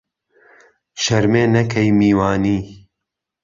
[1.03, 2.59] شەرمێ نهکەی میوانی